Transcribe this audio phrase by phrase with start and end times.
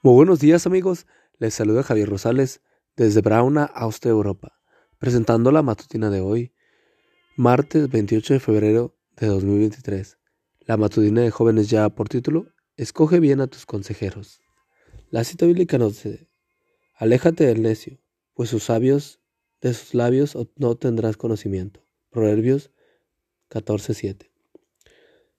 [0.00, 1.08] Muy buenos días amigos,
[1.40, 2.62] les saluda Javier Rosales
[2.96, 4.56] desde Brauna, Austria, Europa,
[5.00, 6.54] presentando la matutina de hoy,
[7.36, 10.16] martes 28 de febrero de 2023.
[10.60, 14.40] La matutina de jóvenes ya por título, Escoge bien a tus consejeros.
[15.10, 16.30] La cita bíblica nos dice,
[16.94, 17.98] Aléjate del necio,
[18.34, 19.20] pues sus sabios,
[19.60, 21.82] de sus labios no tendrás conocimiento.
[22.10, 22.70] Proverbios
[23.50, 24.30] 14:7.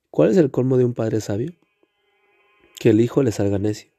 [0.10, 1.54] ¿Cuál es el colmo de un padre sabio?
[2.78, 3.98] Que el hijo le salga necio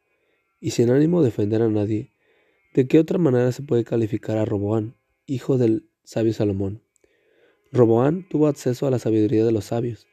[0.61, 2.13] y sin ánimo de ofender a nadie,
[2.75, 4.97] ¿de qué otra manera se puede calificar a Roboán,
[5.27, 6.83] hijo del sabio Salomón?
[7.73, 10.07] Roboán tuvo acceso a la sabiduría de los sabios,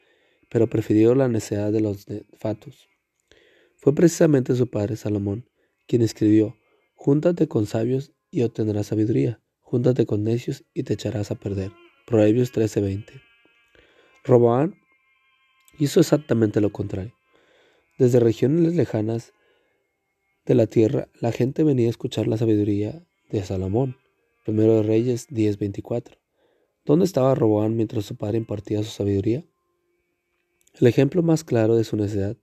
[0.50, 2.88] pero prefirió la necedad de los nefatos.
[3.76, 5.50] Fue precisamente su padre Salomón
[5.88, 6.58] quien escribió,
[6.96, 11.72] Júntate con sabios y obtendrás sabiduría, júntate con necios y te echarás a perder.
[12.06, 13.22] Proverbios 13:20.
[14.24, 14.76] Roboán
[15.80, 17.14] hizo exactamente lo contrario.
[17.98, 19.34] Desde regiones lejanas
[20.48, 23.98] de la tierra, la gente venía a escuchar la sabiduría de Salomón.
[24.46, 26.18] Primero de Reyes 10:24.
[26.86, 29.44] ¿Dónde estaba Roboán mientras su padre impartía su sabiduría?
[30.80, 32.38] El ejemplo más claro de su necedad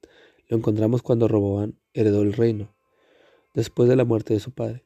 [0.48, 2.76] lo encontramos cuando Roboán heredó el reino,
[3.54, 4.84] después de la muerte de su padre.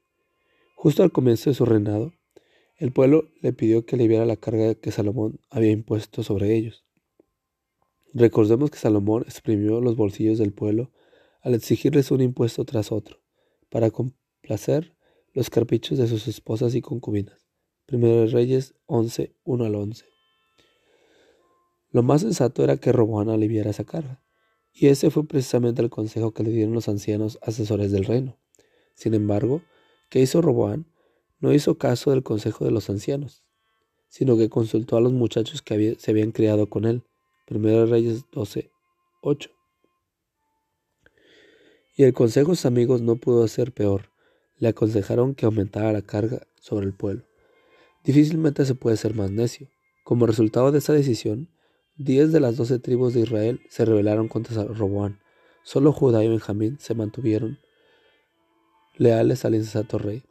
[0.76, 2.12] Justo al comienzo de su reinado,
[2.76, 6.84] el pueblo le pidió que aliviara la carga que Salomón había impuesto sobre ellos.
[8.14, 10.92] Recordemos que Salomón exprimió los bolsillos del pueblo
[11.40, 13.20] al exigirles un impuesto tras otro,
[13.70, 14.96] para complacer
[15.32, 17.48] los carpichos de sus esposas y concubinas.
[17.86, 20.04] Primero de Reyes 11, 1 al 11.
[21.90, 24.22] Lo más sensato era que Roboán aliviara esa carga,
[24.72, 28.38] y ese fue precisamente el consejo que le dieron los ancianos asesores del reino.
[28.94, 29.62] Sin embargo,
[30.10, 30.86] ¿qué hizo Roboán?
[31.40, 33.44] No hizo caso del consejo de los ancianos,
[34.08, 37.02] sino que consultó a los muchachos que se habían criado con él.
[37.46, 38.70] Primero de Reyes 12,
[39.22, 39.57] 8.
[41.98, 44.12] Y el consejo de sus amigos no pudo ser peor.
[44.58, 47.24] Le aconsejaron que aumentara la carga sobre el pueblo.
[48.04, 49.68] Difícilmente se puede ser más necio.
[50.04, 51.50] Como resultado de esa decisión,
[51.96, 55.18] diez de las doce tribus de Israel se rebelaron contra Roboán.
[55.64, 57.58] Solo Judá y Benjamín se mantuvieron
[58.96, 60.22] leales al insensato rey.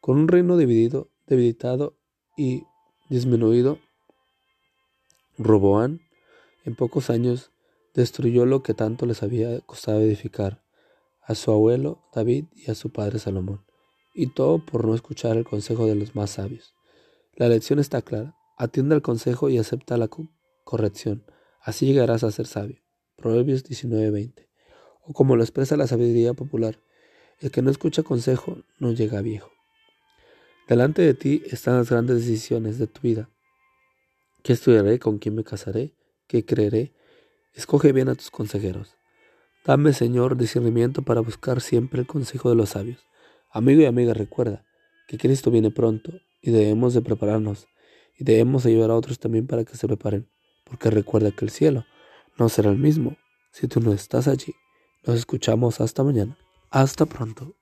[0.00, 1.96] Con un reino dividido, debilitado
[2.36, 2.62] y
[3.08, 3.80] disminuido,
[5.38, 6.02] Roboán
[6.64, 7.50] en pocos años
[7.94, 10.62] destruyó lo que tanto les había costado edificar
[11.30, 13.64] a su abuelo David y a su padre Salomón,
[14.14, 16.74] y todo por no escuchar el consejo de los más sabios.
[17.36, 20.10] La lección está clara, atiende al consejo y acepta la
[20.64, 21.24] corrección,
[21.60, 22.82] así llegarás a ser sabio.
[23.14, 24.48] Proverbios 19:20.
[25.04, 26.80] O como lo expresa la sabiduría popular,
[27.38, 29.52] el que no escucha consejo no llega viejo.
[30.66, 33.30] Delante de ti están las grandes decisiones de tu vida.
[34.42, 34.98] ¿Qué estudiaré?
[34.98, 35.94] ¿Con quién me casaré?
[36.26, 36.92] ¿Qué creeré?
[37.54, 38.99] Escoge bien a tus consejeros.
[39.64, 43.06] Dame, Señor, discernimiento para buscar siempre el consejo de los sabios.
[43.50, 44.64] Amigo y amiga, recuerda
[45.06, 47.66] que Cristo viene pronto y debemos de prepararnos
[48.18, 50.30] y debemos ayudar a otros también para que se preparen,
[50.64, 51.84] porque recuerda que el cielo
[52.38, 53.16] no será el mismo
[53.52, 54.54] si tú no estás allí.
[55.06, 56.38] Nos escuchamos hasta mañana.
[56.70, 57.59] Hasta pronto.